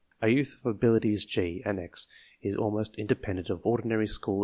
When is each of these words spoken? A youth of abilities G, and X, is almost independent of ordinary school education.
A 0.19 0.29
youth 0.29 0.57
of 0.59 0.65
abilities 0.65 1.25
G, 1.25 1.61
and 1.63 1.79
X, 1.79 2.07
is 2.41 2.55
almost 2.55 2.95
independent 2.95 3.51
of 3.51 3.63
ordinary 3.63 4.07
school 4.07 4.37
education. 4.37 4.39